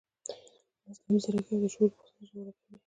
مصنوعي 0.87 1.19
ځیرکتیا 1.23 1.57
د 1.61 1.65
شعور 1.73 1.89
پوښتنه 1.97 2.23
ژوره 2.29 2.51
کوي. 2.59 2.77